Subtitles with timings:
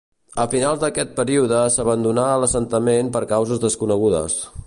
[0.43, 4.43] Al final d'aquest període s'abandonà l'assentament per causes desconegudes.